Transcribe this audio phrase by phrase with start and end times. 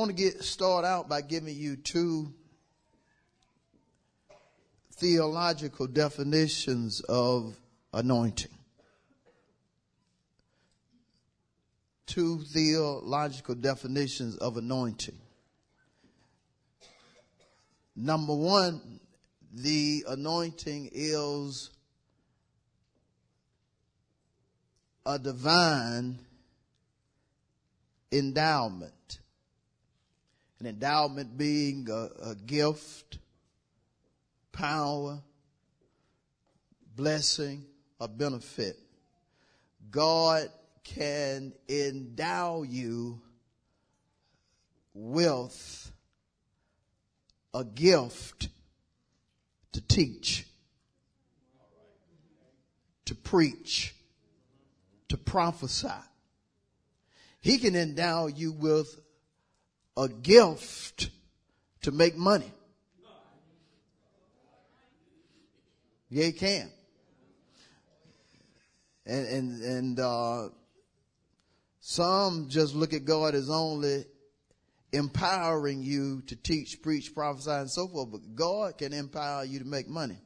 [0.00, 2.32] Want to get start out by giving you two
[4.94, 7.54] theological definitions of
[7.92, 8.50] anointing.
[12.06, 15.18] Two theological definitions of anointing.
[17.94, 19.00] Number one,
[19.52, 21.68] the anointing is
[25.04, 26.18] a divine
[28.10, 29.20] endowment
[30.60, 33.18] an endowment being a, a gift,
[34.52, 35.18] power,
[36.94, 37.64] blessing,
[37.98, 38.78] a benefit.
[39.90, 40.50] God
[40.84, 43.20] can endow you
[44.92, 45.92] with
[47.54, 48.48] a gift
[49.72, 50.46] to teach,
[53.06, 53.94] to preach,
[55.08, 55.88] to prophesy.
[57.40, 59.00] He can endow you with
[59.96, 61.10] a gift
[61.82, 62.52] to make money.
[66.08, 66.70] Yeah, he can.
[69.06, 70.48] And and and uh,
[71.80, 74.04] some just look at God as only
[74.92, 78.10] empowering you to teach, preach, prophesy, and so forth.
[78.10, 80.18] But God can empower you to make money.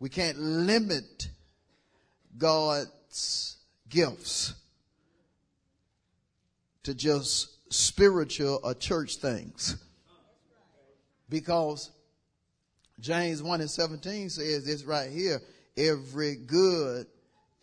[0.00, 1.28] We can't limit
[2.36, 3.56] God's
[3.88, 4.54] gifts
[6.84, 9.76] to just spiritual or church things.
[11.28, 11.90] Because
[13.00, 15.40] James 1 and 17 says this right here
[15.76, 17.06] every good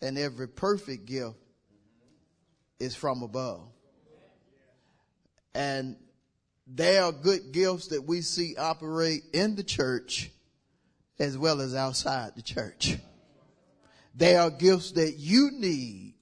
[0.02, 1.36] and every perfect gift
[2.78, 3.68] is from above.
[5.54, 5.96] And
[6.66, 10.30] there are good gifts that we see operate in the church
[11.18, 12.96] as well as outside the church.
[14.14, 16.14] There are gifts that you need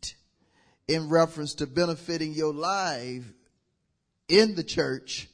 [0.88, 3.24] in reference to benefiting your life
[4.28, 5.28] in the church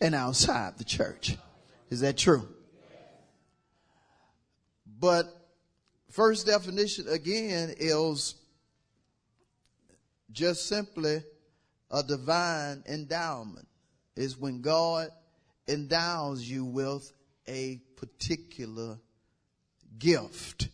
[0.00, 1.36] and outside the church.
[1.90, 2.48] Is that true?
[4.98, 5.26] But
[6.10, 8.34] first definition again is
[10.32, 11.22] just simply
[11.90, 13.68] a divine endowment
[14.16, 15.10] is when God
[15.68, 17.12] endows you with
[17.46, 18.98] a particular
[19.98, 20.68] gift.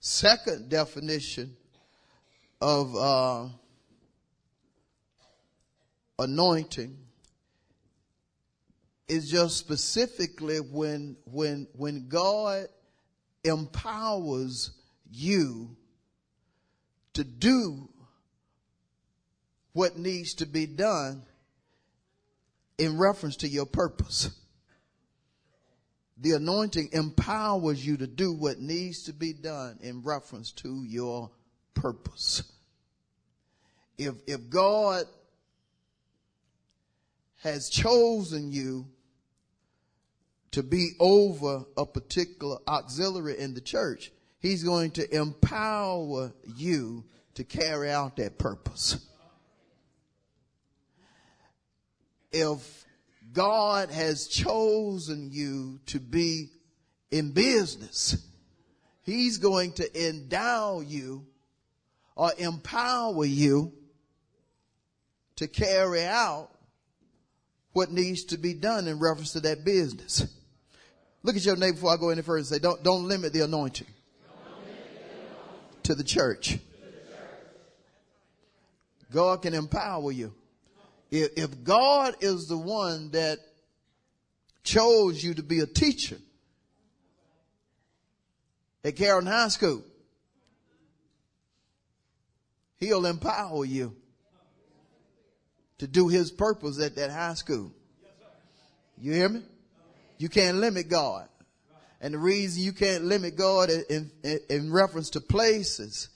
[0.00, 1.56] Second definition
[2.60, 3.48] of uh,
[6.18, 6.96] anointing
[9.08, 12.66] is just specifically when when when God
[13.44, 14.70] empowers
[15.10, 15.76] you
[17.14, 17.88] to do
[19.72, 21.22] what needs to be done
[22.78, 24.30] in reference to your purpose.
[26.18, 31.30] The anointing empowers you to do what needs to be done in reference to your
[31.76, 32.42] purpose.
[33.96, 35.04] If, if God
[37.42, 38.86] has chosen you
[40.50, 44.10] to be over a particular auxiliary in the church,
[44.40, 47.04] he's going to empower you
[47.34, 48.98] to carry out that purpose.
[52.32, 52.84] If
[53.32, 56.50] God has chosen you to be
[57.10, 58.26] in business,
[59.02, 61.26] he's going to endow you
[62.16, 63.72] or empower you
[65.36, 66.48] to carry out
[67.72, 70.26] what needs to be done in reference to that business.
[71.22, 73.42] Look at your neighbor before I go any further and say, don't, don't limit the
[73.42, 73.86] anointing,
[75.82, 76.58] to the church.
[79.12, 80.32] God can empower you.
[81.10, 83.38] If, if God is the one that
[84.64, 86.16] chose you to be a teacher
[88.82, 89.84] at Carrollton High School,
[92.78, 93.94] He'll empower you
[95.78, 97.72] to do his purpose at that high school.
[98.98, 99.42] You hear me?
[100.18, 101.28] You can't limit God.
[102.00, 106.08] And the reason you can't limit God in, in, in, reference to places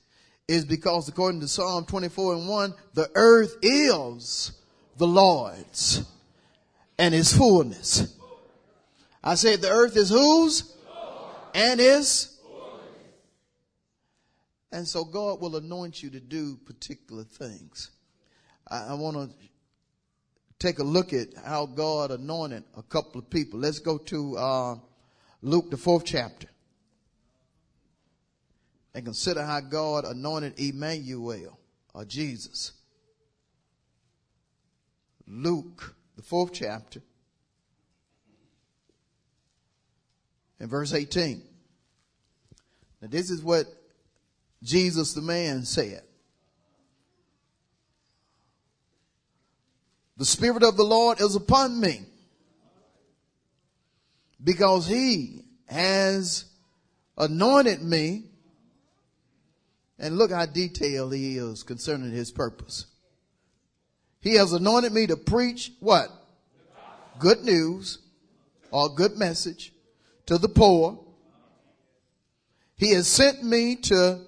[0.47, 4.53] is because according to Psalm 24 and 1, the earth is
[4.99, 6.05] the Lord's
[6.99, 8.15] and his fullness.
[9.25, 10.75] I said the earth is whose?
[11.55, 12.30] And is
[14.73, 17.91] And so God will anoint you to do particular things.
[18.69, 19.49] I, I want to
[20.59, 23.59] take a look at how God anointed a couple of people.
[23.59, 24.75] Let's go to uh,
[25.43, 26.49] Luke, the fourth chapter,
[28.95, 31.59] and consider how God anointed Emmanuel
[31.95, 32.73] or Jesus.
[35.27, 37.01] Luke, the fourth chapter,
[40.59, 41.43] and verse 18.
[43.01, 43.67] Now, this is what
[44.63, 46.03] Jesus the man said.
[50.17, 52.03] The Spirit of the Lord is upon me
[54.43, 56.45] because he has
[57.17, 58.25] anointed me.
[59.99, 62.87] And look how detailed he is concerning his purpose.
[64.21, 66.09] He has anointed me to preach what?
[67.19, 67.99] Good news
[68.71, 69.73] or good message
[70.27, 70.99] to the poor.
[72.77, 74.21] He has sent me to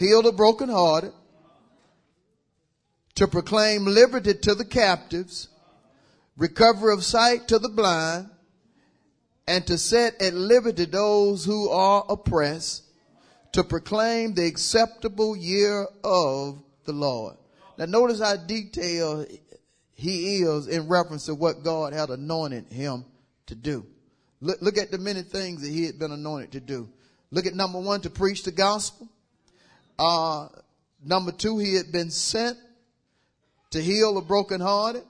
[0.00, 1.12] heal the brokenhearted,
[3.14, 5.48] to proclaim liberty to the captives,
[6.38, 8.30] recovery of sight to the blind,
[9.46, 12.84] and to set at liberty those who are oppressed,
[13.52, 17.36] to proclaim the acceptable year of the Lord.
[17.76, 19.26] Now notice how detailed
[19.92, 23.04] he is in reference to what God had anointed him
[23.46, 23.84] to do.
[24.40, 26.88] Look, look at the many things that he had been anointed to do.
[27.30, 29.08] Look at number one, to preach the gospel.
[30.00, 30.48] Uh,
[31.04, 32.56] number two, he had been sent
[33.70, 35.02] to heal the brokenhearted.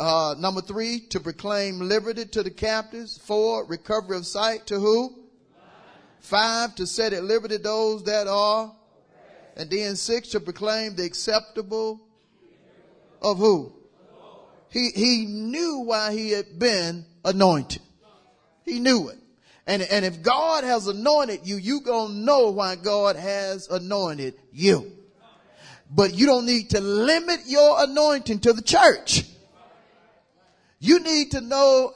[0.00, 3.16] Uh, number three, to proclaim liberty to the captives.
[3.18, 5.14] Four, recovery of sight to who?
[6.18, 8.74] Five, to set at liberty those that are.
[9.56, 12.00] And then six, to proclaim the acceptable
[13.20, 13.72] of who?
[14.70, 17.82] He, he knew why he had been anointed.
[18.64, 19.18] He knew it.
[19.72, 24.92] And, and if God has anointed you, you gonna know why God has anointed you.
[25.90, 29.24] But you don't need to limit your anointing to the church.
[30.78, 31.94] You need to know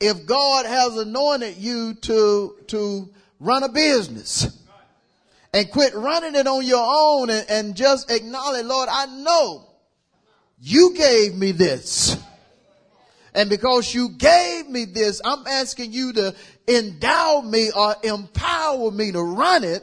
[0.00, 3.08] if God has anointed you to, to
[3.40, 4.54] run a business
[5.54, 9.66] and quit running it on your own and, and just acknowledge, Lord, I know
[10.60, 12.18] you gave me this.
[13.34, 16.34] And because you gave me this, I'm asking you to
[16.68, 19.82] endow me or empower me to run it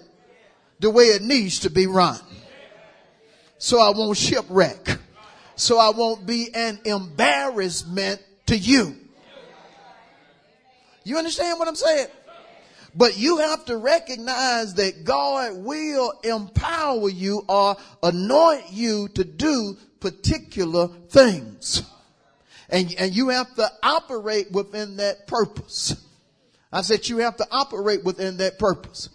[0.80, 2.20] the way it needs to be run.
[3.58, 4.98] So I won't shipwreck.
[5.56, 8.96] So I won't be an embarrassment to you.
[11.04, 12.08] You understand what I'm saying?
[12.96, 19.78] But you have to recognize that God will empower you or anoint you to do
[20.00, 21.84] particular things.
[22.70, 25.96] And, and you have to operate within that purpose.
[26.72, 29.10] I said you have to operate within that purpose.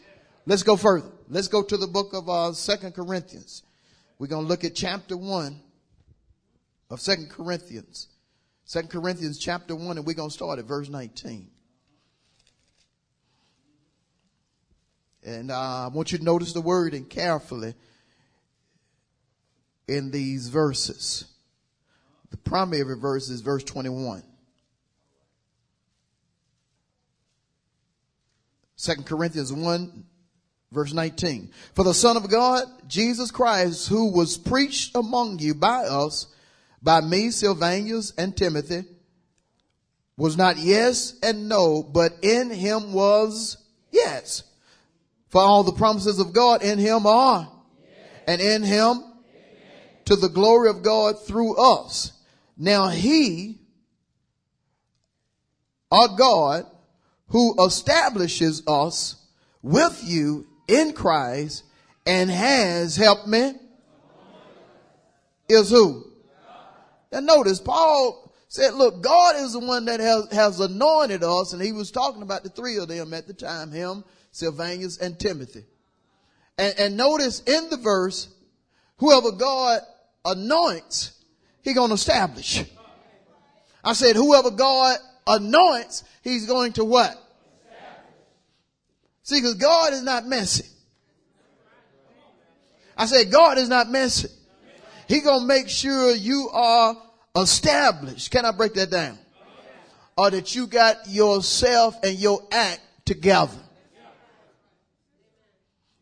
[0.47, 1.11] Let's go further.
[1.29, 3.63] Let's go to the book of uh, Second Corinthians.
[4.19, 5.61] We're going to look at chapter 1
[6.91, 8.09] of Second Corinthians.
[8.65, 11.49] Second Corinthians chapter 1 and we're going to start at verse 19.
[15.25, 17.75] And uh, I want you to notice the wording carefully
[19.89, 21.25] in these verses.
[22.31, 24.23] The primary verse is verse 21.
[28.85, 30.05] 2 Corinthians 1
[30.75, 31.51] verse 19.
[31.75, 36.27] For the Son of God, Jesus Christ, who was preached among you by us,
[36.83, 38.85] by me, Silvanus and Timothy,
[40.17, 43.57] was not yes and no, but in him was
[43.91, 44.43] yes.
[45.29, 47.51] For all the promises of God in him are,
[48.27, 49.03] and in him
[50.05, 52.13] to the glory of God through us.
[52.57, 53.59] Now he,
[55.91, 56.67] our God,
[57.29, 59.17] who establishes us
[59.63, 61.65] with you in Christ
[62.07, 63.55] and has helped me
[65.49, 66.11] is who?
[67.13, 71.53] Now notice Paul said, look, God is the one that has, has anointed us.
[71.53, 75.19] And he was talking about the three of them at the time, him, Silvanus, and
[75.19, 75.65] Timothy.
[76.57, 78.29] And, and notice in the verse,
[78.99, 79.81] whoever God
[80.25, 81.21] anoints,
[81.63, 82.65] he gonna establish.
[83.83, 87.21] I said, whoever God anoints, he's going to what?
[89.23, 90.67] See, because God is not messy.
[92.97, 94.29] I said, God is not messy.
[95.09, 96.97] He gonna make sure you are
[97.37, 98.31] established.
[98.31, 99.19] Can I break that down?
[100.17, 103.59] Or that you got yourself and your act together.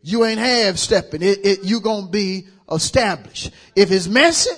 [0.03, 1.23] You ain't half stepping.
[1.23, 3.53] It, it, you gonna be established.
[3.75, 4.51] If it's messy,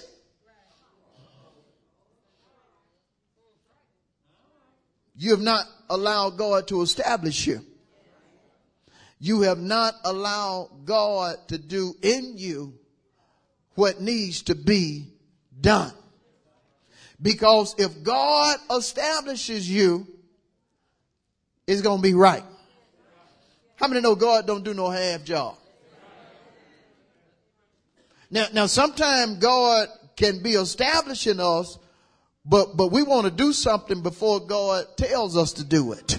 [5.16, 7.61] you have not allowed God to establish you.
[9.25, 12.75] you have not allowed God to do in you
[13.75, 15.09] what needs to be
[15.61, 15.92] done.
[17.23, 20.06] Because if God establishes you,
[21.66, 22.44] it's going to be right.
[23.76, 25.56] How many know God don't do no half job?
[28.30, 31.78] Now, now sometimes God can be establishing us,
[32.47, 36.19] but, but we want to do something before God tells us to do it.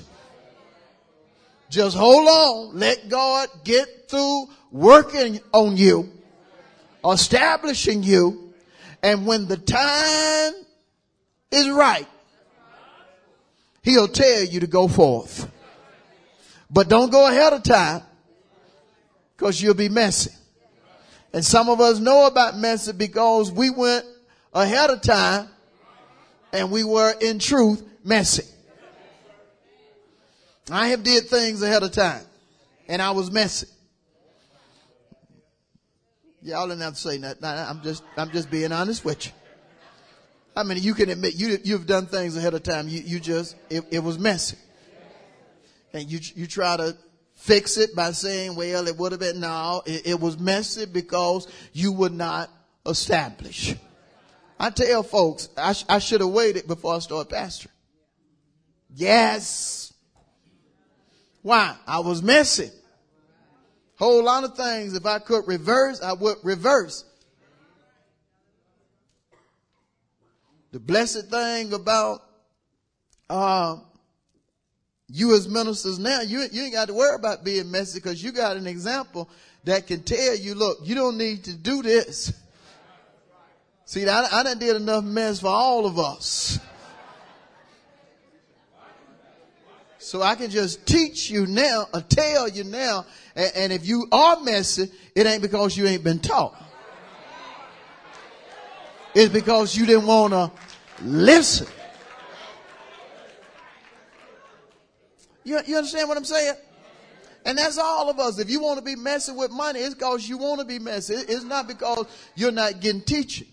[1.69, 2.79] Just hold on.
[2.79, 6.11] Let God get through working on you,
[7.07, 8.53] establishing you.
[9.03, 10.53] And when the time
[11.51, 12.07] is right,
[13.83, 15.51] he'll tell you to go forth.
[16.71, 18.01] But don't go ahead of time
[19.37, 20.31] because you'll be messy.
[21.33, 24.05] And some of us know about messy because we went
[24.53, 25.49] ahead of time
[26.55, 28.43] and we were in truth messy.
[30.71, 32.23] I have did things ahead of time
[32.87, 33.67] and I was messy.
[36.41, 37.37] Y'all didn't have to say that.
[37.43, 39.31] I'm just, I'm just being honest with you.
[40.55, 42.87] I mean, you can admit you, you've done things ahead of time.
[42.87, 44.57] You, you just, it, it was messy.
[45.93, 46.95] And you, you try to
[47.35, 51.47] fix it by saying, well, it would have been, no, it, it was messy because
[51.73, 52.49] you would not
[52.85, 53.75] establish.
[54.59, 57.67] I tell folks, I, sh- I should have waited before I started pastoring.
[58.93, 59.93] Yes.
[61.41, 61.75] Why?
[61.85, 62.71] I was messy.
[63.97, 64.95] Whole lot of things.
[64.95, 67.05] If I could reverse, I would reverse.
[70.71, 72.23] The blessed thing about
[73.29, 73.77] uh,
[75.07, 78.31] you as ministers now, you, you ain't got to worry about being messy because you
[78.31, 79.29] got an example
[79.63, 82.33] that can tell you, look, you don't need to do this.
[83.85, 86.59] See, I, I done did enough mess for all of us.
[89.99, 93.05] So I can just teach you now or tell you now.
[93.35, 96.55] And, and if you are messy, it ain't because you ain't been taught.
[99.13, 100.51] It's because you didn't want to
[101.01, 101.67] listen.
[105.43, 106.55] You, you understand what I'm saying?
[107.45, 108.39] And that's all of us.
[108.39, 111.13] If you want to be messing with money, it's because you want to be messy.
[111.13, 113.47] It's not because you're not getting teaching.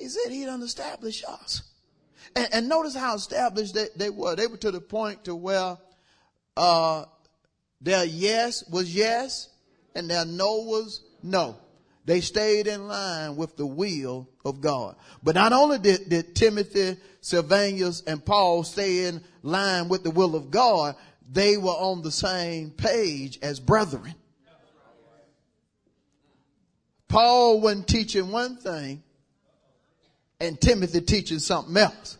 [0.00, 1.62] He said he'd establish us.
[2.34, 4.34] And, and, notice how established they, they, were.
[4.34, 5.76] They were to the point to where
[6.56, 7.04] uh,
[7.82, 9.50] their yes was yes
[9.94, 11.58] and their no was no.
[12.06, 14.96] They stayed in line with the will of God.
[15.22, 20.34] But not only did, did Timothy, Silvanus, and Paul stay in line with the will
[20.34, 20.96] of God,
[21.30, 24.14] they were on the same page as brethren.
[27.06, 29.02] Paul wasn't teaching one thing
[30.40, 32.18] and Timothy teaching something else.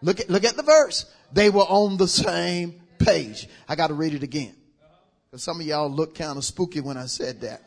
[0.00, 1.06] Look at, look at the verse.
[1.32, 3.48] They were on the same page.
[3.68, 4.54] I got to read it again.
[5.30, 7.62] Because some of y'all look kind of spooky when I said that.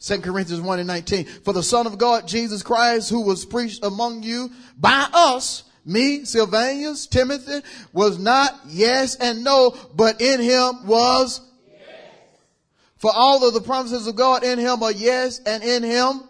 [0.00, 1.24] 2 Corinthians 1 and 19.
[1.24, 6.24] For the Son of God, Jesus Christ, who was preached among you by us, me,
[6.24, 7.60] Silvanus, Timothy,
[7.92, 11.86] was not yes and no, but in him was yes.
[12.96, 16.22] For all of the promises of God in him are yes, and in him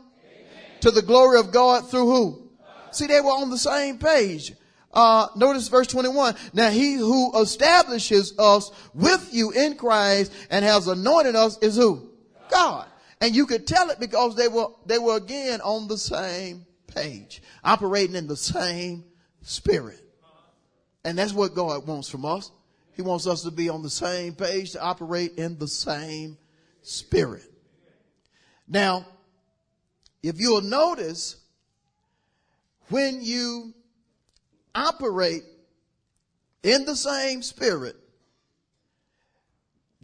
[0.84, 2.50] to the glory of God through who?
[2.90, 4.52] See, they were on the same page.
[4.92, 6.34] Uh, notice verse 21.
[6.52, 12.10] Now he who establishes us with you in Christ and has anointed us is who?
[12.50, 12.86] God.
[13.22, 17.42] And you could tell it because they were, they were again on the same page,
[17.64, 19.04] operating in the same
[19.40, 20.00] spirit.
[21.02, 22.50] And that's what God wants from us.
[22.92, 26.36] He wants us to be on the same page, to operate in the same
[26.82, 27.50] spirit.
[28.68, 29.06] Now,
[30.24, 31.36] if you'll notice,
[32.88, 33.74] when you
[34.74, 35.42] operate
[36.62, 37.94] in the same spirit,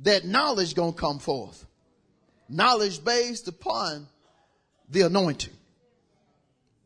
[0.03, 1.65] that knowledge gonna come forth.
[2.51, 4.07] Knowledge based upon
[4.91, 5.55] the anointing.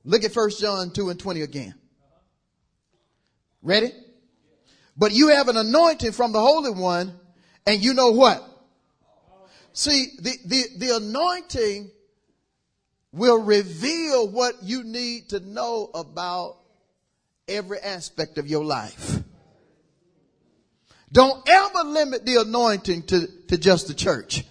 [0.05, 1.75] Look at 1 John 2 and 20 again.
[3.63, 3.91] Ready?
[4.97, 7.19] But you have an anointing from the Holy One,
[7.67, 8.49] and you know what?
[9.73, 11.91] See, the, the, the anointing
[13.15, 16.57] will reveal what you need to know about
[17.47, 19.21] every aspect of your life.
[21.13, 24.45] Don't ever limit the anointing to, to just the church.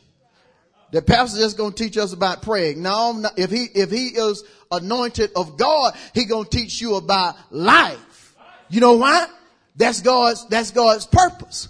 [0.91, 2.81] The pastor just gonna teach us about praying.
[2.81, 8.35] No, if he, if he is anointed of God, he gonna teach you about life.
[8.69, 9.27] You know why?
[9.75, 11.67] That's God's, that's God's purpose.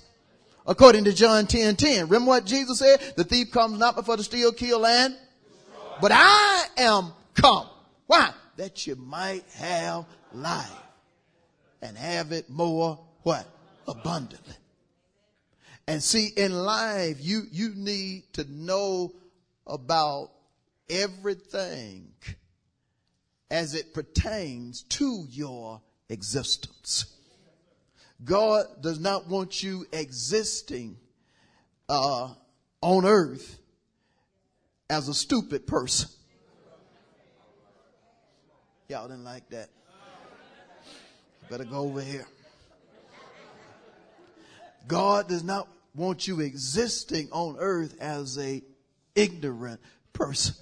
[0.68, 2.06] According to John 10, 10.
[2.06, 3.00] Remember what Jesus said?
[3.16, 5.18] The thief comes not before to steal, kill, and
[6.02, 7.68] but I am come.
[8.08, 8.32] Why?
[8.58, 10.70] That you might have life
[11.82, 13.48] and have it more what?
[13.88, 14.56] Abundantly.
[15.88, 19.14] And see, in life, you, you need to know
[19.68, 20.32] about
[20.90, 22.14] everything
[23.52, 27.06] as it pertains to your existence.
[28.24, 30.98] God does not want you existing
[31.90, 32.34] uh,
[32.82, 33.60] on earth
[34.94, 36.08] as a stupid person.
[38.88, 39.70] Y'all didn't like that.
[41.50, 42.28] Better go over here.
[44.88, 48.62] God does not want you existing on earth as a
[49.16, 49.82] ignorant
[50.14, 50.56] person.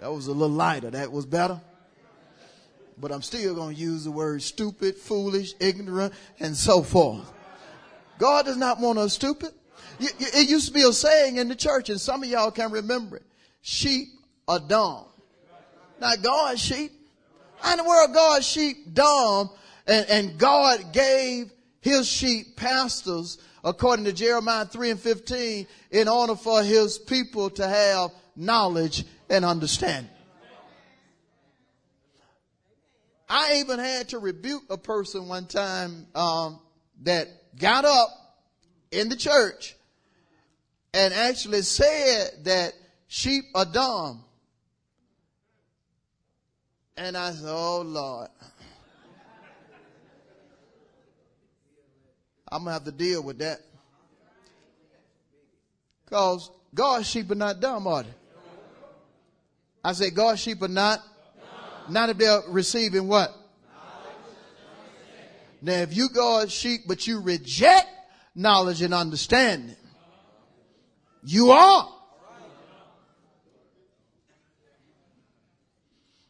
[0.00, 0.90] That was a little lighter.
[0.90, 1.60] That was better.
[2.98, 7.32] But I'm still going to use the word stupid, foolish, ignorant, and so forth.
[8.18, 9.52] God does not want us stupid.
[9.98, 13.16] It used to be a saying in the church, and some of y'all can remember
[13.16, 13.26] it.
[13.62, 14.08] Sheep
[14.46, 15.06] are dumb.
[16.00, 16.92] Not God's sheep.
[17.58, 19.50] How in the world God's sheep dumb
[19.86, 21.50] and, and God gave
[21.80, 27.66] his sheep pastors according to Jeremiah 3 and 15 in order for his people to
[27.66, 30.10] have knowledge and understanding.
[33.28, 36.60] I even had to rebuke a person one time um,
[37.02, 38.08] that got up
[38.92, 39.74] in the church
[40.96, 42.72] and actually said that
[43.06, 44.24] sheep are dumb.
[46.96, 48.28] And I said, Oh Lord.
[52.50, 53.60] I'm to have to deal with that.
[56.06, 58.08] Because God's sheep are not dumb, are they?
[59.84, 61.00] I said, God's sheep are not.
[61.90, 63.34] Not if they're receiving what?
[65.60, 67.88] Now, if you God's sheep, but you reject
[68.34, 69.76] knowledge and understanding,
[71.26, 71.88] you are.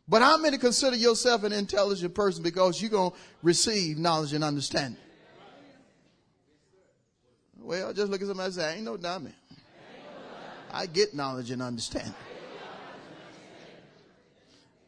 [0.08, 4.42] But how many consider yourself an intelligent person because you're going to receive knowledge and
[4.42, 5.00] understanding?
[7.60, 9.32] Well, just look at somebody and say, I ain't no dummy.
[10.72, 12.14] I get knowledge and understanding.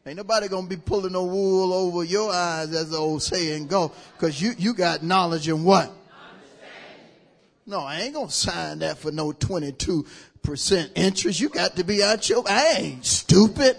[0.05, 3.91] Ain't nobody gonna be pulling no wool over your eyes, as the old saying go,
[4.17, 5.91] cause you, you got knowledge and what?
[7.69, 11.39] No, I ain't gonna sign that for no 22% interest.
[11.39, 13.77] You got to be out your, I ain't stupid.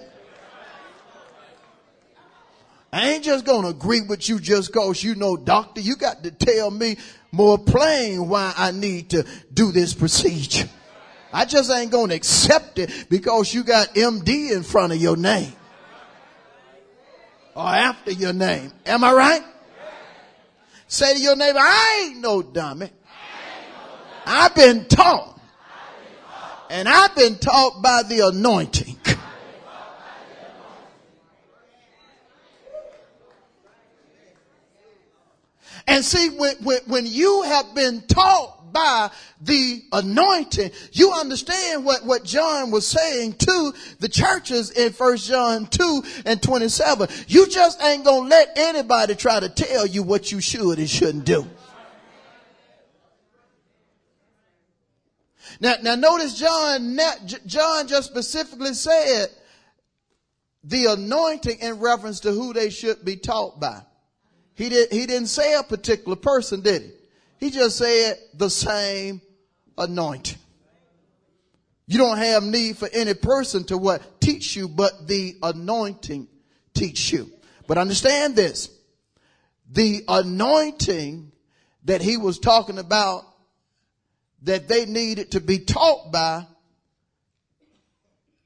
[2.93, 5.81] I ain't just gonna agree with you just cause you know doctor.
[5.81, 6.99] You got to tell me
[7.33, 10.69] more plain why I need to do this procedure.
[11.33, 15.53] I just ain't gonna accept it because you got MD in front of your name.
[17.57, 18.71] Or after your name.
[18.87, 19.43] Am I right?
[20.87, 22.91] Say to your neighbor, I ain't no dummy.
[24.27, 25.41] I've been taught.
[26.71, 28.97] And I've been taught by the anointing.
[35.91, 42.05] And see, when, when, when you have been taught by the anointing, you understand what,
[42.05, 47.09] what John was saying to the churches in First John 2 and 27.
[47.27, 51.25] You just ain't gonna let anybody try to tell you what you should and shouldn't
[51.25, 51.45] do.
[55.61, 56.99] Now, now notice John,
[57.47, 59.29] John just specifically said
[60.65, 63.83] the anointing in reference to who they should be taught by.
[64.55, 66.91] He, did, he didn't say a particular person, did he?
[67.47, 69.23] He just said the same
[69.79, 70.39] anointing.
[71.87, 74.21] You don't have need for any person to what?
[74.21, 76.29] Teach you, but the anointing
[76.75, 77.31] teach you.
[77.67, 78.71] But understand this.
[79.71, 81.33] The anointing
[81.85, 83.25] that he was talking about
[84.43, 86.47] that they needed to be taught by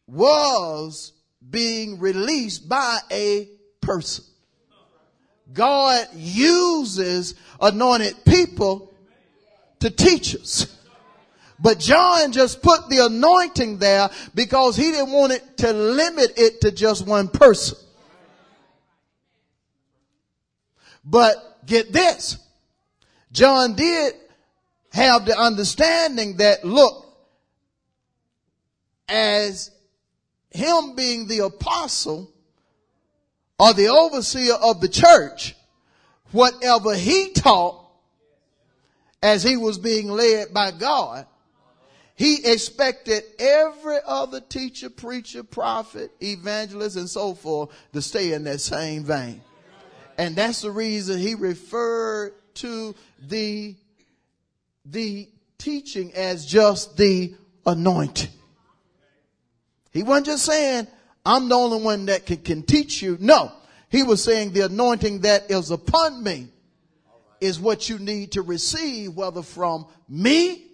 [0.06, 1.12] was
[1.48, 3.48] being released by a
[3.80, 4.24] person.
[5.52, 8.92] God uses anointed people
[9.80, 10.66] to teach us.
[11.60, 16.60] But John just put the anointing there because he didn't want it to limit it
[16.62, 17.78] to just one person.
[21.04, 22.38] But get this.
[23.30, 24.14] John did
[24.94, 27.04] have the understanding that look,
[29.08, 29.70] as
[30.50, 32.30] him being the apostle,
[33.58, 35.56] or the overseer of the church,
[36.30, 37.84] whatever he taught
[39.22, 41.26] as he was being led by God,
[42.14, 48.60] he expected every other teacher, preacher, prophet, evangelist, and so forth to stay in that
[48.60, 49.42] same vein.
[50.16, 53.74] And that's the reason he referred to the,
[54.84, 57.34] the teaching as just the
[57.66, 58.30] anointing.
[59.92, 60.88] He wasn't just saying,
[61.24, 63.16] I'm the only one that can, can teach you.
[63.20, 63.52] No.
[63.88, 66.48] He was saying the anointing that is upon me
[67.40, 70.66] is what you need to receive, whether from me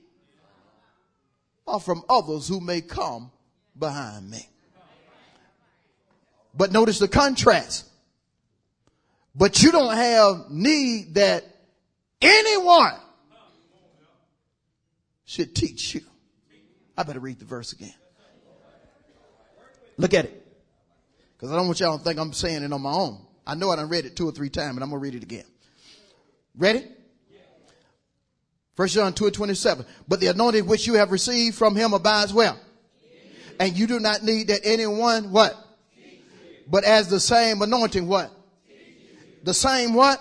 [1.67, 3.31] or from others who may come
[3.79, 4.49] behind me.
[6.55, 7.87] But notice the contrast.
[9.35, 11.45] But you don't have need that
[12.21, 12.99] anyone
[15.31, 16.01] should teach you.
[16.99, 17.95] I better read the verse again.
[19.97, 20.47] Look at it.
[21.37, 23.25] Because I don't want y'all to think I'm saying it on my own.
[23.47, 25.15] I know I done read it two or three times, but I'm going to read
[25.15, 25.45] it again.
[26.59, 26.85] Ready?
[28.75, 29.87] First John 2 and 27.
[30.09, 32.59] But the anointing which you have received from him abides well.
[33.61, 35.55] And you do not need that anyone what?
[36.67, 38.33] But as the same anointing what?
[39.45, 40.19] The same what?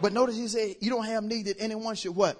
[0.00, 2.38] But notice he said you don't have need that anyone should what?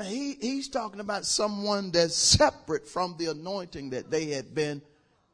[0.00, 4.80] Now he, he's talking about someone that's separate from the anointing that they had been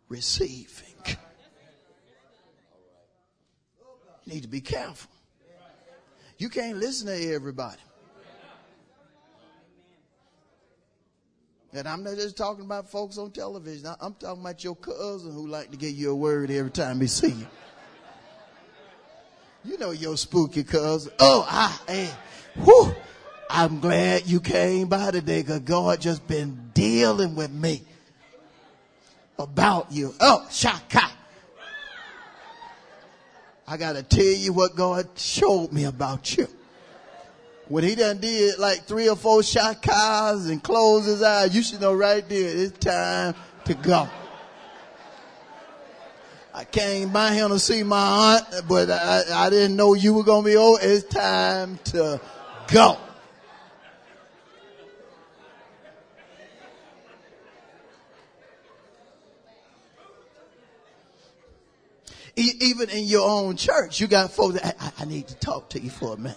[0.08, 0.92] receiving.
[4.24, 5.08] You need to be careful.
[6.38, 7.80] You can't listen to everybody.
[11.72, 13.88] And I'm not just talking about folks on television.
[14.00, 17.06] I'm talking about your cousin who like to get you a word every time he
[17.06, 17.46] see you.
[19.64, 21.12] You know your spooky cousin.
[21.20, 22.10] Oh, I, hey,
[22.64, 22.92] whew,
[23.48, 27.82] I'm glad you came by today because God just been dealing with me
[29.38, 30.14] about you.
[30.20, 31.10] Oh, shaka.
[33.68, 36.48] I gotta tell you what God showed me about you.
[37.68, 41.80] When he done did like three or four shakas and closed his eyes, you should
[41.80, 44.08] know right there, it's time to go.
[46.54, 50.24] I came by here to see my aunt, but I, I didn't know you were
[50.24, 50.78] gonna be old.
[50.80, 52.20] It's time to
[52.68, 52.98] go.
[62.36, 65.80] Even in your own church, you got folks that I, I, need to talk to
[65.80, 66.36] you for a minute.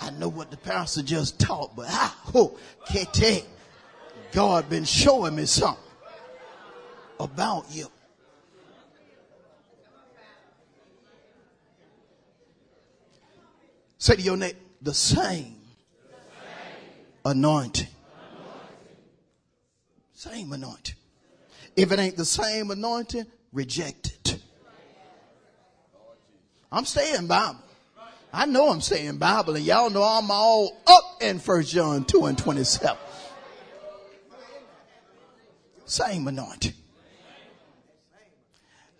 [0.00, 3.44] I know what the pastor just taught, but ah, oh, can't
[4.32, 5.84] God been showing me something
[7.20, 7.86] about you.
[13.98, 15.56] Say to your neighbor, the same,
[17.24, 17.86] anointing.
[20.14, 20.96] Same anointing.
[21.76, 24.11] If it ain't the same anointing, reject it.
[26.72, 27.60] I'm staying Bible.
[28.32, 32.24] I know I'm saying Bible and y'all know I'm all up in First John 2
[32.24, 32.96] and 27.
[35.84, 36.72] Same anointing.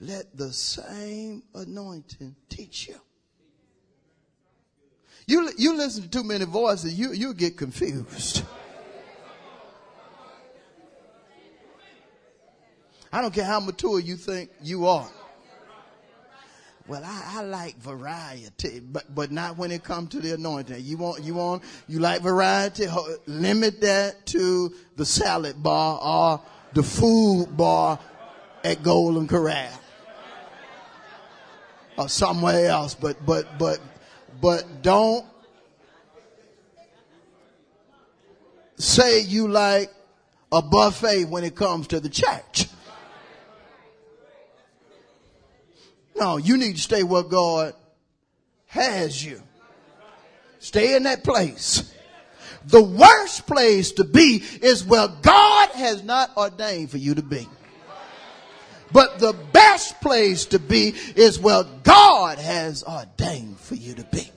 [0.00, 3.00] Let the same anointing teach you.
[5.26, 8.44] You, you listen to too many voices, you, you get confused.
[13.10, 15.08] I don't care how mature you think you are.
[16.88, 20.82] Well, I, I, like variety, but but not when it comes to the anointing.
[20.84, 22.86] You want you want you like variety.
[23.26, 26.40] Limit that to the salad bar or
[26.74, 28.00] the food bar
[28.64, 29.80] at Golden Corral
[31.96, 32.94] or somewhere else.
[32.94, 33.78] But but but
[34.40, 35.24] but don't
[38.76, 39.92] say you like
[40.50, 42.66] a buffet when it comes to the church.
[46.22, 47.74] No, you need to stay where God
[48.66, 49.42] has you.
[50.60, 51.92] Stay in that place.
[52.64, 57.48] The worst place to be is where God has not ordained for you to be.
[58.92, 64.30] But the best place to be is where God has ordained for you to be.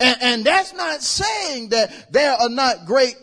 [0.00, 3.16] And, and that's not saying that there are not great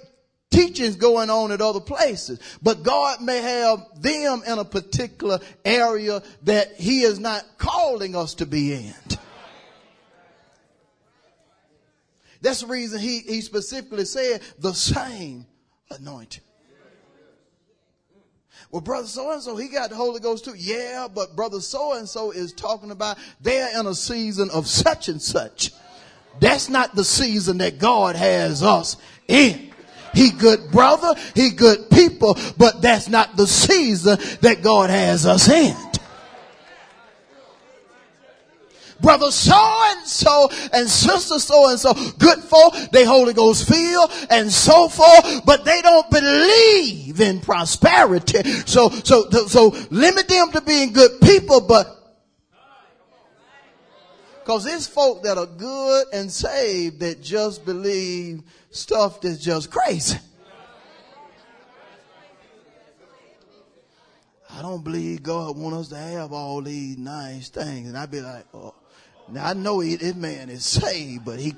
[0.60, 2.40] teachings going on at other places.
[2.62, 8.36] But God may have them in a particular area that He is not calling us
[8.36, 8.94] to be in.
[12.42, 15.46] That's the reason he, he specifically said the same
[15.92, 16.44] anointing.
[18.72, 20.54] Well, brother so and so, he got the Holy Ghost too.
[20.56, 25.10] Yeah, but brother so and so is talking about they're in a season of such
[25.10, 25.72] and such.
[26.40, 29.69] That's not the season that God has us in.
[30.20, 35.48] He good brother, he good people, but that's not the season that God has us
[35.48, 35.78] in.
[39.02, 44.12] brother so and so and sister so and so, good folk, they Holy Ghost feel
[44.30, 48.44] and so forth, but they don't believe in prosperity.
[48.66, 51.96] So, so, so limit them to being good people, but
[54.44, 60.18] because it's folk that are good and saved that just believe stuff that's just crazy.
[64.52, 67.88] I don't believe God want us to have all these nice things.
[67.88, 68.74] And I'd be like, oh,
[69.30, 71.56] now I know he, this man is saved, but he,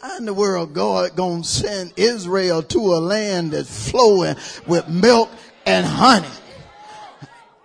[0.00, 4.36] how in the world God gonna send Israel to a land that's flowing
[4.66, 5.30] with milk
[5.66, 6.28] and honey?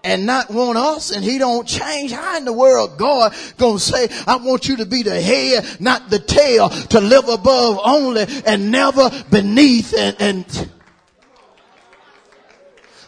[0.04, 2.12] And not want us and he don't change.
[2.12, 6.10] How in the world God gonna say, I want you to be the head, not
[6.10, 10.70] the tail, to live above only and never beneath and, and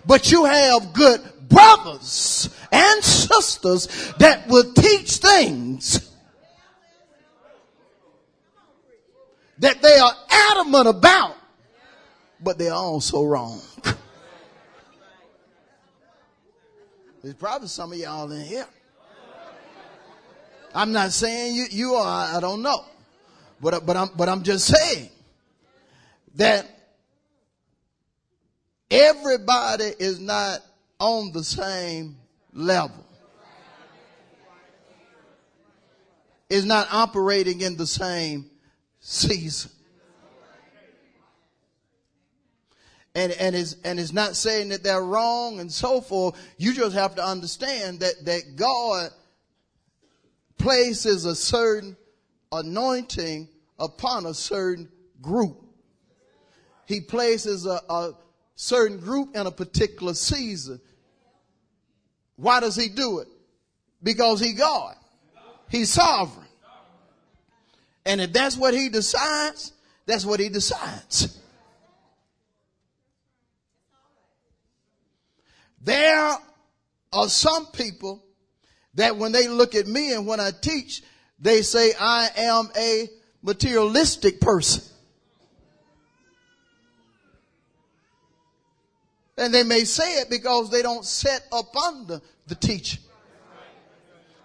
[0.05, 3.87] but you have good brothers and sisters
[4.19, 6.09] that will teach things
[9.59, 11.35] that they are adamant about,
[12.43, 13.61] but they're also wrong.
[17.21, 18.65] There's probably some of y'all in here.
[20.73, 22.85] I'm not saying you, you are, I don't know.
[23.59, 25.09] But, but I'm, but I'm just saying
[26.35, 26.67] that
[28.89, 30.61] everybody is not
[30.99, 32.17] on the same
[32.53, 33.05] level.
[36.49, 38.49] Is not operating in the same
[38.99, 39.71] season.
[43.15, 46.35] And and is and is not saying that they're wrong and so forth.
[46.57, 49.11] You just have to understand that that God
[50.57, 51.97] places a certain
[52.51, 54.89] anointing upon a certain
[55.21, 55.57] group.
[56.85, 58.13] He places a, a
[58.55, 60.79] certain group in a particular season.
[62.35, 63.27] Why does he do it?
[64.03, 64.95] Because he God.
[65.69, 66.47] He's sovereign.
[68.05, 69.73] And if that's what he decides,
[70.05, 71.39] that's what he decides.
[75.83, 76.37] There
[77.11, 78.23] are some people
[78.95, 81.01] that when they look at me and when I teach,
[81.39, 83.09] they say I am a
[83.41, 84.83] materialistic person.
[89.37, 93.01] And they may say it because they don't set up under the teaching.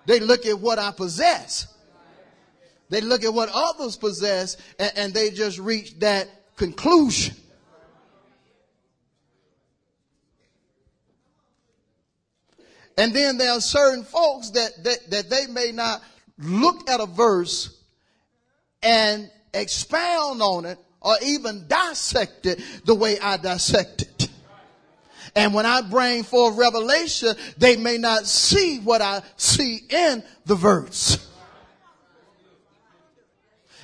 [0.06, 1.66] They look at what I possess.
[2.88, 7.34] They look at what others possess and, and they just reach that conclusion.
[12.96, 16.02] And then there are certain folks that, that, that they may not
[16.38, 17.78] look at a verse
[18.82, 24.28] and expound on it or even dissect it the way I dissect it.
[25.34, 30.54] And when I bring forth revelation, they may not see what I see in the
[30.54, 31.30] verse.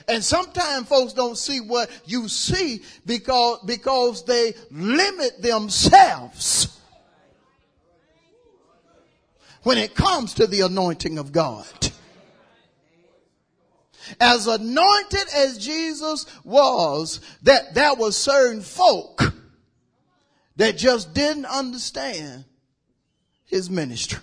[0.08, 6.80] And sometimes folks don't see what you see because, because they limit themselves
[9.62, 11.66] when it comes to the anointing of God.
[14.20, 19.32] As anointed as Jesus was, that there were certain folk
[20.56, 22.44] that just didn't understand
[23.44, 24.18] his ministry.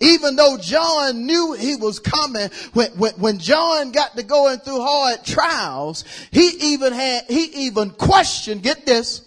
[0.00, 4.80] Even though John knew he was coming, when, when, when, John got to going through
[4.80, 9.22] hard trials, he even had, he even questioned, get this,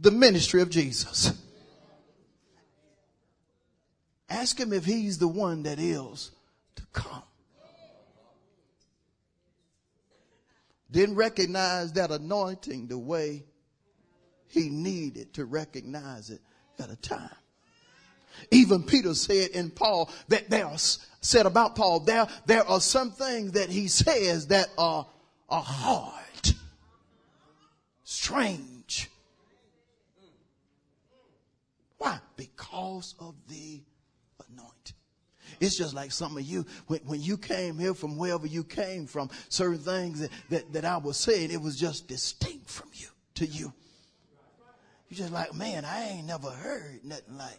[0.00, 1.32] the ministry of Jesus.
[4.28, 6.30] Ask him if he's the one that is
[6.76, 7.22] to come.
[10.90, 13.44] Didn't recognize that anointing the way
[14.48, 16.40] he needed to recognize it
[16.78, 17.34] at a time.
[18.50, 23.10] Even Peter said in Paul that there are, said about Paul, there, there are some
[23.10, 25.06] things that he says that are,
[25.48, 26.54] are hard,
[28.04, 29.10] strange.
[31.98, 32.18] Why?
[32.36, 33.80] Because of the
[35.60, 39.06] it's just like some of you, when, when you came here from wherever you came
[39.06, 43.08] from, certain things that, that, that I was saying, it was just distinct from you,
[43.34, 43.72] to you.
[45.08, 47.58] You're just like, man, I ain't never heard nothing like.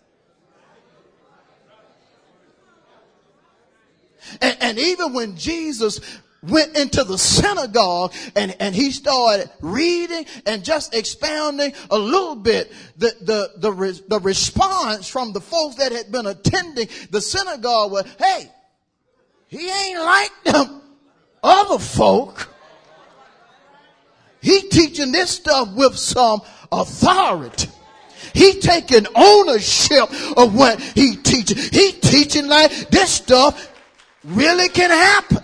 [4.41, 5.99] And, and even when Jesus
[6.47, 12.71] went into the synagogue and, and he started reading and just expounding a little bit
[12.97, 18.05] the, the, the, the response from the folks that had been attending the synagogue was,
[18.19, 18.49] hey,
[19.47, 20.81] he ain't like them
[21.43, 22.49] other folk.
[24.41, 27.69] He teaching this stuff with some authority.
[28.33, 31.57] He taking ownership of what he teaching.
[31.57, 33.71] He teaching like this stuff
[34.23, 35.43] really can happen.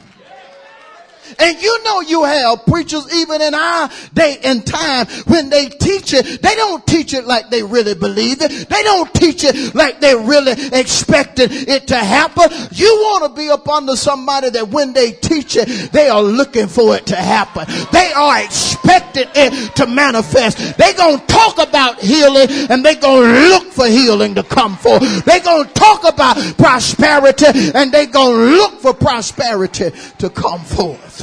[1.39, 6.13] And you know you have preachers even in our day and time when they teach
[6.13, 8.69] it, they don't teach it like they really believe it.
[8.69, 12.49] They don't teach it like they really expected it to happen.
[12.71, 16.67] You want to be up under somebody that when they teach it, they are looking
[16.67, 17.65] for it to happen.
[17.91, 20.77] They are expecting it to manifest.
[20.77, 25.25] They gonna talk about healing and they gonna look for healing to come forth.
[25.25, 31.20] They gonna talk about prosperity and they gonna look for prosperity to come forth.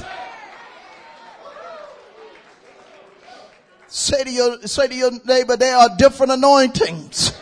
[3.99, 7.33] Say to your, say to your neighbor, there are different anointings.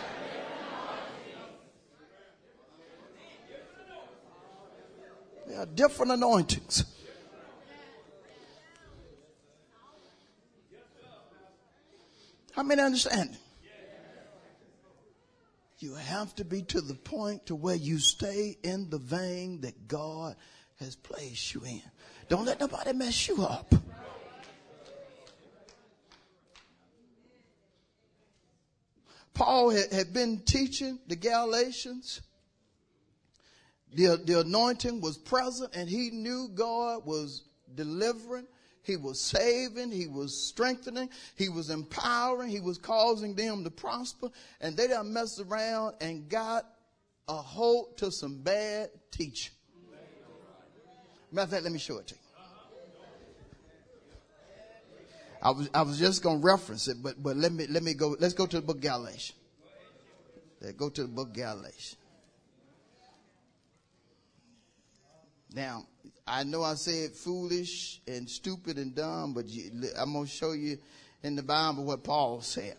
[5.46, 6.84] There are different anointings.
[12.52, 13.36] How many understand?
[15.78, 19.88] You have to be to the point to where you stay in the vein that
[19.88, 20.36] God
[20.80, 21.82] has placed you in.
[22.30, 23.74] Don't let nobody mess you up.
[29.36, 32.22] Paul had, had been teaching the Galatians.
[33.92, 37.44] The, the anointing was present and he knew God was
[37.74, 38.46] delivering.
[38.82, 39.90] He was saving.
[39.90, 41.10] He was strengthening.
[41.36, 42.48] He was empowering.
[42.48, 44.30] He was causing them to prosper.
[44.62, 46.64] And they done messed around and got
[47.28, 49.52] a hold to some bad teaching.
[51.30, 52.25] Matter of fact, let me show it to you.
[55.42, 58.16] I was I was just gonna reference it, but but let me let me go.
[58.18, 59.38] Let's go to the book of Galatians.
[60.60, 61.96] Let's go to the book of Galatians.
[65.54, 65.86] Now,
[66.26, 70.78] I know I said foolish and stupid and dumb, but you, I'm gonna show you
[71.22, 72.76] in the Bible what Paul said.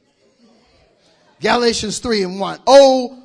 [1.40, 2.60] Galatians 3 and 1.
[2.66, 3.24] Oh,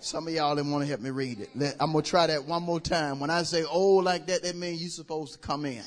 [0.00, 1.76] some of y'all didn't want to help me read it.
[1.80, 3.20] I'm going to try that one more time.
[3.20, 5.82] When I say oh like that, that means you're supposed to come in.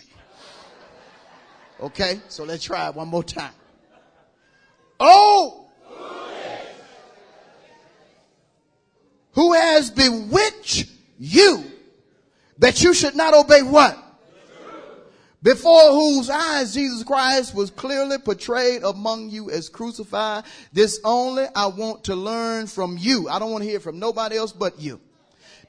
[1.82, 3.54] Okay, so let's try it one more time.
[5.00, 5.58] Oh!
[9.34, 11.64] Who has bewitched you
[12.60, 13.98] that you should not obey what?
[15.44, 20.44] Before whose eyes Jesus Christ was clearly portrayed among you as crucified.
[20.72, 23.28] This only I want to learn from you.
[23.28, 25.02] I don't want to hear from nobody else but you.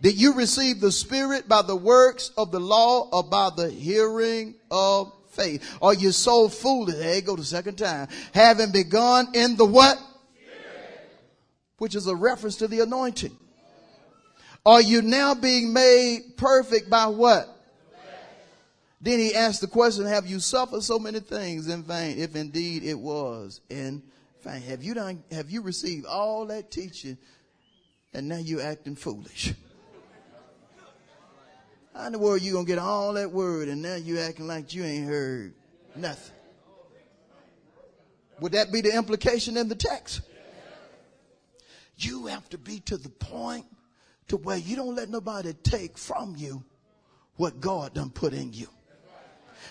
[0.02, 4.56] Did you receive the Spirit by the works of the law or by the hearing
[4.70, 5.78] of faith?
[5.80, 6.96] Are you so foolish?
[6.96, 8.08] Hey, go the second time.
[8.34, 9.96] Having begun in the what?
[9.98, 11.10] Spirit.
[11.78, 13.36] Which is a reference to the anointing.
[14.64, 17.48] Are you now being made perfect by what?
[19.00, 22.18] Then he asked the question, have you suffered so many things in vain?
[22.18, 24.00] If indeed it was in
[24.44, 24.62] vain.
[24.62, 27.18] Have you done, have you received all that teaching
[28.14, 29.54] and now you're acting foolish?
[31.94, 34.74] How in the world you gonna get all that word and now you acting like
[34.74, 35.54] you ain't heard
[35.94, 36.34] nothing?
[38.40, 40.22] Would that be the implication in the text?
[41.96, 43.66] You have to be to the point
[44.28, 46.64] to where you don't let nobody take from you
[47.36, 48.68] what God done put in you.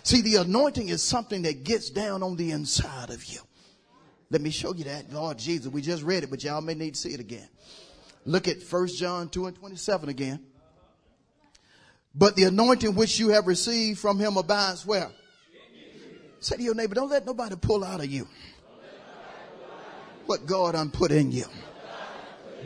[0.04, 3.42] See, the anointing is something that gets down on the inside of you.
[4.30, 5.12] Let me show you that.
[5.12, 7.48] Lord Jesus, we just read it, but y'all may need to see it again.
[8.26, 10.46] Look at 1 John 2 and 27 again.
[12.14, 15.10] But the anointing which you have received from him abides where?
[16.40, 18.28] Say to your neighbor, don't let nobody pull out of you
[20.26, 21.46] what God done put in you.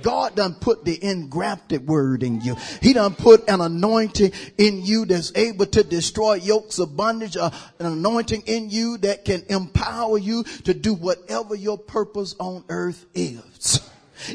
[0.02, 2.56] God done put the engrafted word in you.
[2.82, 7.50] He done put an anointing in you that's able to destroy yokes of bondage, uh,
[7.80, 13.06] an anointing in you that can empower you to do whatever your purpose on earth
[13.14, 13.85] is.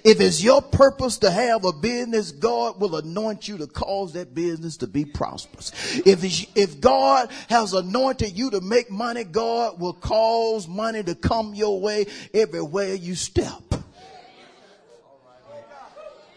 [0.05, 4.35] If it's your purpose to have a business, God will anoint you to cause that
[4.35, 5.72] business to be prosperous.
[6.07, 6.20] If
[6.57, 11.81] if God has anointed you to make money, God will cause money to come your
[11.81, 13.62] way everywhere you step.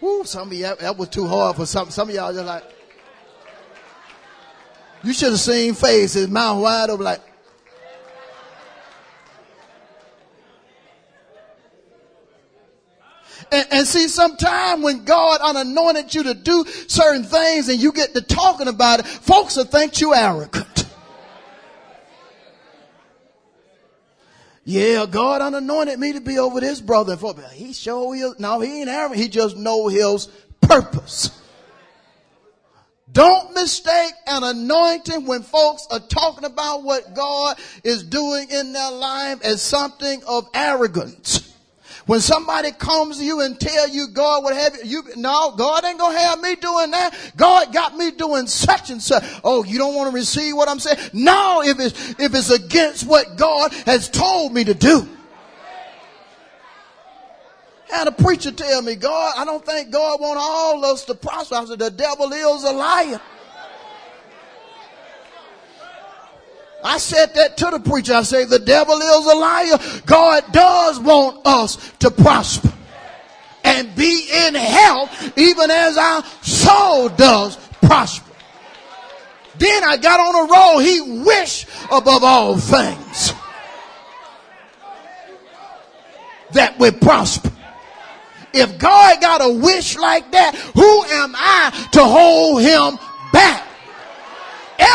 [0.03, 2.63] Woo, some of y'all, that was too hard for some, some of y'all just like,
[5.01, 7.21] you should have seen face, his mouth wide open like,
[13.83, 18.21] And, see, sometime when God unanointed you to do certain things and you get to
[18.21, 20.85] talking about it, folks will think you arrogant.
[24.63, 27.17] Yeah, God unanointed me to be over this brother.
[27.51, 29.19] He show his, no, he ain't arrogant.
[29.19, 30.29] He just know his
[30.61, 31.37] purpose.
[33.11, 38.91] Don't mistake an anointing when folks are talking about what God is doing in their
[38.91, 41.42] life as something of arrogance.
[42.05, 45.99] When somebody comes to you and tell you God would have you, no, God ain't
[45.99, 47.15] gonna have me doing that.
[47.37, 49.23] God got me doing such and such.
[49.43, 50.97] Oh, you don't want to receive what I'm saying?
[51.13, 55.07] No, if it's, if it's against what God has told me to do.
[57.89, 61.55] Had a preacher tell me, God, I don't think God want all us to prosper.
[61.55, 63.21] I said, the devil is a liar.
[66.83, 68.13] I said that to the preacher.
[68.13, 70.01] I say, the devil is a liar.
[70.05, 72.73] God does want us to prosper
[73.63, 78.31] and be in health even as our soul does prosper.
[79.57, 80.79] Then I got on a roll.
[80.79, 83.33] He wished above all things
[86.51, 87.51] that we prosper.
[88.53, 92.99] If God got a wish like that, who am I to hold him
[93.31, 93.62] back?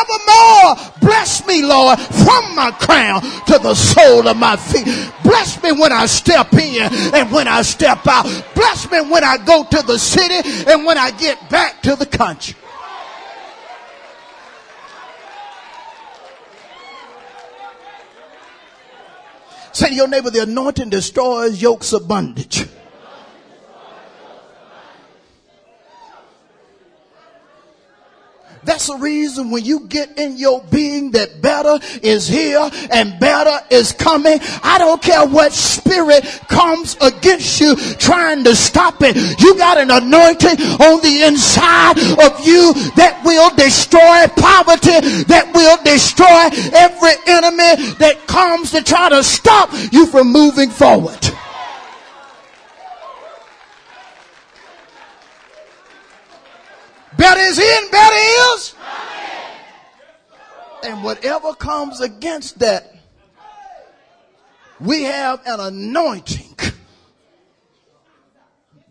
[0.09, 0.93] Evermore.
[1.01, 4.87] Bless me, Lord, from my crown to the sole of my feet.
[5.23, 6.83] Bless me when I step in
[7.15, 8.25] and when I step out.
[8.55, 12.07] Bless me when I go to the city and when I get back to the
[12.07, 12.55] country.
[19.73, 22.67] Say to your neighbor, the anointing destroys yokes of bondage.
[28.69, 33.65] That's the reason when you get in your being that better is here and better
[33.71, 34.39] is coming.
[34.63, 39.17] I don't care what spirit comes against you trying to stop it.
[39.41, 45.83] You got an anointing on the inside of you that will destroy poverty, that will
[45.83, 51.28] destroy every enemy that comes to try to stop you from moving forward.
[57.19, 58.75] Better is in, better is.
[60.85, 62.95] And whatever comes against that,
[64.81, 66.57] we have an anointing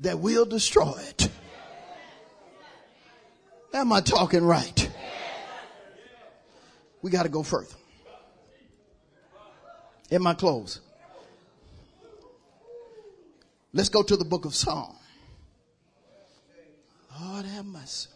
[0.01, 1.29] that will destroy it.
[3.73, 4.91] Am I talking right?
[7.01, 7.75] We got to go further.
[10.09, 10.81] In my clothes.
[13.71, 14.95] Let's go to the book of Psalm.
[17.21, 18.09] Lord have mercy.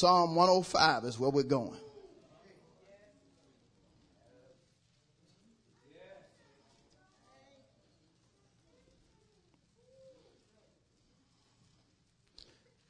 [0.00, 1.78] Psalm 105 is where we're going.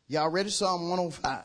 [0.07, 0.51] Y'all ready?
[0.51, 1.43] Psalm 105.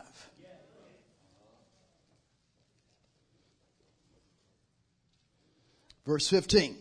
[6.06, 6.76] Verse 15.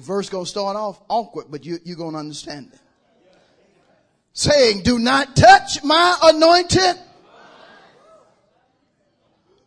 [0.00, 2.80] The verse gonna start off awkward, but you, you're gonna understand it.
[4.32, 6.96] Saying, do not touch my anointed.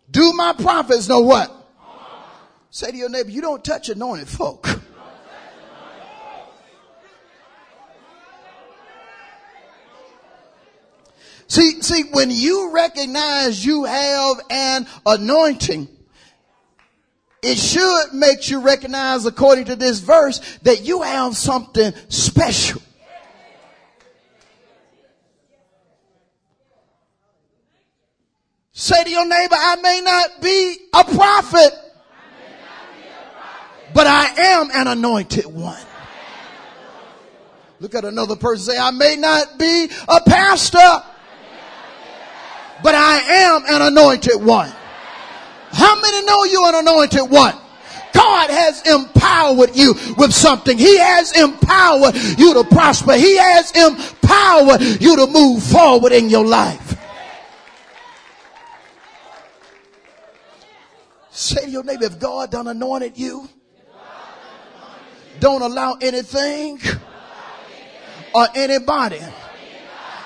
[0.10, 1.56] Do my prophets know what?
[2.72, 4.68] Say to your neighbor, you don't touch anointed folk.
[11.46, 15.88] See, see, when you recognize you have an anointing,
[17.44, 22.82] it should make you recognize, according to this verse, that you have something special.
[28.72, 31.74] Say to your neighbor, I may not be a prophet,
[33.94, 35.86] but I am an anointed one.
[37.80, 41.04] Look at another person say, I may not be a pastor,
[42.82, 44.72] but I am an anointed one.
[45.74, 47.56] How many know you're an anointed one?
[48.14, 50.78] God has empowered you with something.
[50.78, 53.16] He has empowered you to prosper.
[53.16, 56.96] He has empowered you to move forward in your life.
[61.32, 63.50] Say to your neighbor, if God done anointed you,
[65.40, 66.80] don't allow anything
[68.36, 69.22] or anybody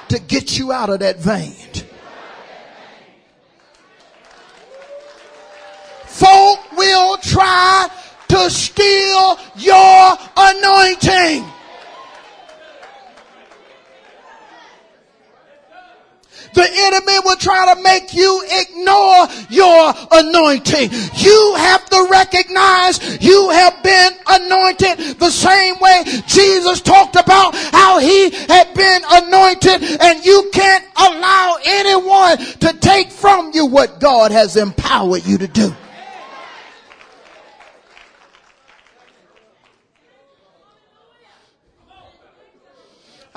[0.10, 1.56] to get you out of that vein.
[6.18, 7.88] Folk will try
[8.28, 11.46] to steal your anointing.
[16.54, 20.90] The enemy will try to make you ignore your anointing.
[21.14, 28.00] You have to recognize you have been anointed the same way Jesus talked about how
[28.00, 34.32] he had been anointed and you can't allow anyone to take from you what God
[34.32, 35.76] has empowered you to do.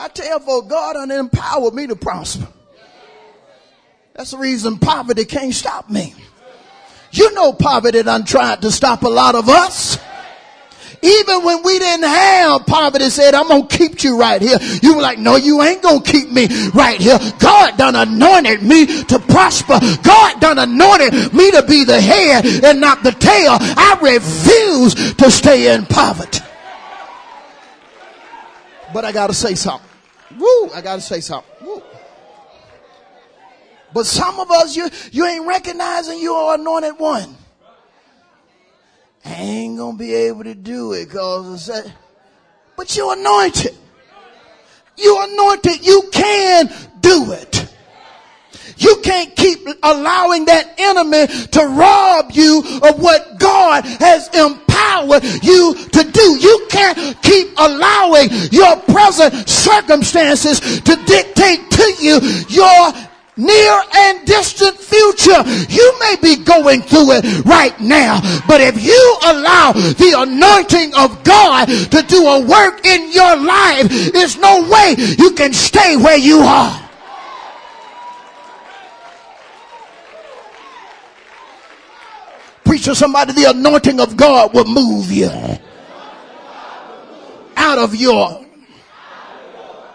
[0.00, 2.48] I tell folks, God done empowered me to prosper.
[4.14, 6.14] That's the reason poverty can't stop me.
[7.12, 9.98] You know poverty done tried to stop a lot of us.
[11.02, 14.56] Even when we didn't have poverty said, I'm to keep you right here.
[14.82, 17.18] You were like, no, you ain't to keep me right here.
[17.38, 19.78] God done anointed me to prosper.
[20.02, 23.58] God done anointed me to be the head and not the tail.
[23.60, 26.40] I refuse to stay in poverty.
[28.94, 29.89] But I got to say something.
[30.38, 31.66] Woo, I got to say something.
[31.66, 31.82] Woo.
[33.92, 37.36] But some of us, you, you ain't recognizing you're anointed one.
[39.24, 41.92] I ain't gonna be able to do it because that.
[42.76, 43.76] But you're anointed.
[44.96, 45.84] You're anointed.
[45.84, 47.69] You can do it.
[48.80, 55.74] You can't keep allowing that enemy to rob you of what God has empowered you
[55.74, 56.36] to do.
[56.40, 62.92] You can't keep allowing your present circumstances to dictate to you your
[63.36, 65.42] near and distant future.
[65.68, 71.22] You may be going through it right now, but if you allow the anointing of
[71.24, 76.18] God to do a work in your life, there's no way you can stay where
[76.18, 76.89] you are.
[82.80, 85.28] Preacher, somebody, the anointing of God will move you
[87.54, 88.42] out of your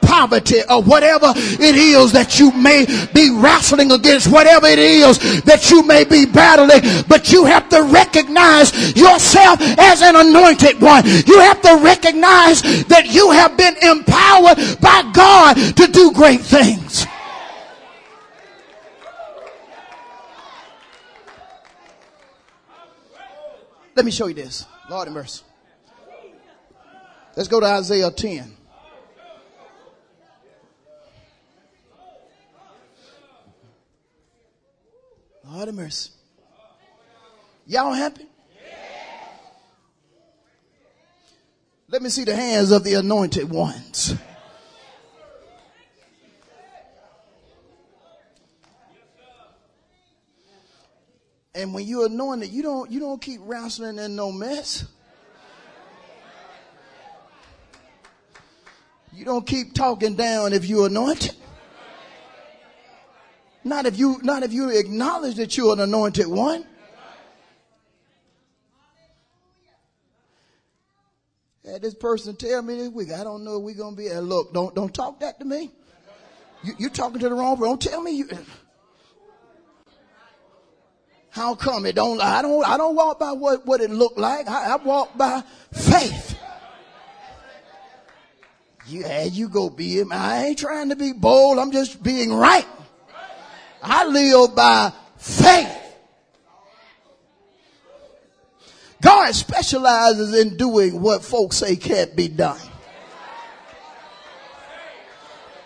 [0.03, 5.71] poverty or whatever it is that you may be wrestling against, whatever it is that
[5.71, 11.03] you may be battling, but you have to recognize yourself as an anointed one.
[11.25, 17.04] You have to recognize that you have been empowered by God to do great things.
[23.95, 24.65] Let me show you this.
[24.89, 25.43] Lord have mercy.
[27.35, 28.57] Let's go to Isaiah 10.
[35.49, 36.11] Lord of mercy.
[37.67, 38.27] Y'all happy?
[41.87, 44.15] Let me see the hands of the anointed ones.
[51.55, 54.85] And when you're anointed, you don't you don't keep wrestling in no mess.
[59.13, 61.33] You don't keep talking down if you're anointed.
[63.63, 66.65] Not if you, not if you acknowledge that you're an anointed one.
[71.65, 74.13] Had this person tell me this week, I don't know if we're gonna be.
[74.13, 75.71] Look, don't don't talk that to me.
[76.63, 77.69] You, you're talking to the wrong person.
[77.69, 78.29] Don't tell me you.
[81.36, 82.21] How come it don't?
[82.21, 82.65] I don't.
[82.65, 84.47] I don't walk by what what it looked like.
[84.47, 86.39] I, I walk by faith.
[88.88, 90.13] You, yeah, you go be him.
[90.13, 91.59] I ain't trying to be bold.
[91.59, 92.65] I'm just being right.
[93.83, 95.77] I live by faith.
[99.01, 102.61] God specializes in doing what folks say can't be done.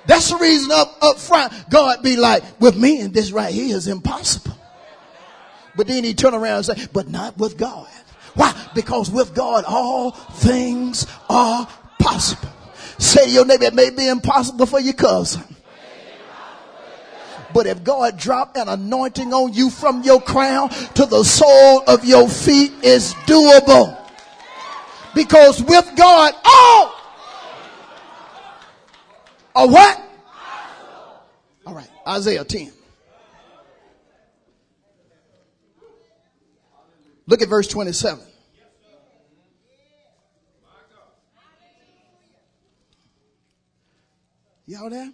[0.07, 3.76] That's the reason up, up front, God be like, with me and this right here
[3.76, 4.59] is impossible.
[5.80, 7.88] But then he turn around and say, but not with God.
[8.34, 8.53] Why?
[8.75, 12.49] Because with God, all things are possible.
[12.97, 15.41] Say to your neighbor, it may be impossible for your cousin.
[17.53, 22.03] But if God dropped an anointing on you from your crown to the sole of
[22.03, 23.97] your feet, it's doable.
[25.15, 26.93] Because with God, all
[29.55, 30.01] are what?
[31.65, 32.73] All right, Isaiah 10.
[37.30, 38.25] Look at verse 27.
[44.65, 45.11] Y'all there?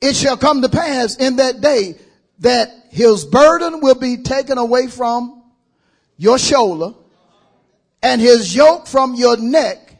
[0.00, 1.94] It shall come to pass in that day
[2.40, 5.44] that his burden will be taken away from
[6.16, 6.92] your shoulder
[8.02, 9.96] and his yoke from your neck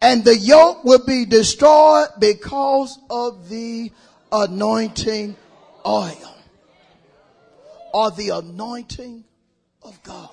[0.00, 3.90] and the yoke will be destroyed because of the
[4.30, 5.36] anointing
[5.86, 6.34] oil
[7.92, 9.24] or the anointing
[9.82, 10.30] of God.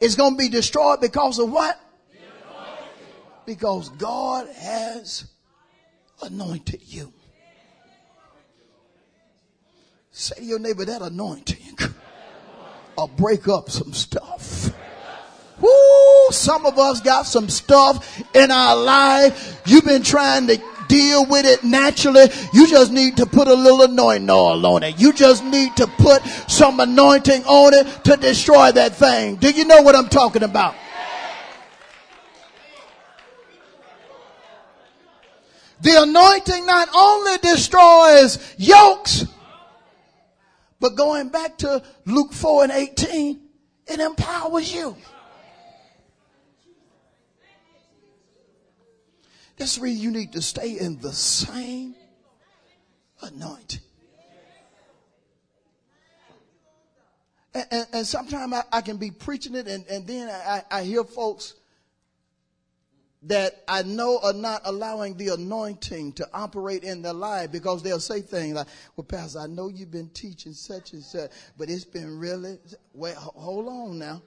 [0.00, 1.80] is going to be destroyed because of what?
[3.46, 5.26] Because God has
[6.22, 7.12] anointed you.
[10.10, 11.76] Say to your neighbor, that anointing
[12.96, 14.70] will break up some stuff.
[15.60, 19.60] Woo, some of us got some stuff in our life.
[19.66, 20.58] You've been trying to
[20.88, 22.28] deal with it naturally.
[22.52, 24.98] You just need to put a little anointing oil on it.
[24.98, 29.36] You just need to put some anointing on it to destroy that thing.
[29.36, 30.74] Do you know what I'm talking about?
[35.80, 39.26] The anointing not only destroys yokes,
[40.80, 43.40] but going back to Luke 4 and 18,
[43.86, 44.96] it empowers you.
[49.56, 51.94] That's the reason you need to stay in the same
[53.22, 53.80] anointing.
[57.54, 60.82] And, and, and sometimes I, I, can be preaching it, and, and then I, I
[60.82, 61.54] hear folks
[63.22, 68.00] that I know are not allowing the anointing to operate in their life because they'll
[68.00, 71.84] say things like, Well, Pastor, I know you've been teaching such and such, but it's
[71.84, 72.58] been really,
[72.92, 74.20] wait, hold on now.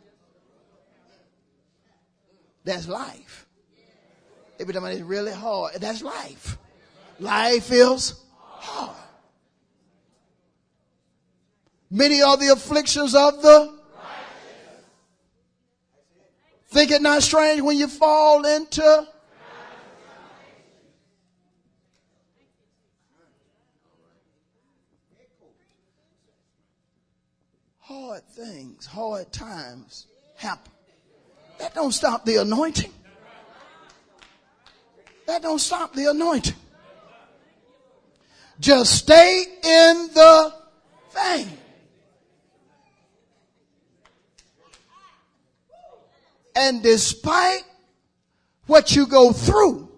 [2.64, 3.47] That's life.
[4.60, 6.58] Every time it's really hard, that's life.
[7.20, 8.96] Life is hard.
[11.90, 14.84] Many are the afflictions of the righteous.
[16.70, 19.08] Think it not strange when you fall into
[27.80, 30.72] hard things, hard times happen.
[31.60, 32.94] That don't stop the anointing.
[35.28, 36.56] That don't stop the anointing.
[38.60, 40.54] Just stay in the
[41.14, 41.58] vein.
[46.56, 47.64] And despite
[48.66, 49.90] what you go through,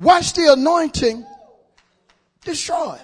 [0.00, 1.24] watch the anointing
[2.42, 2.98] destroy.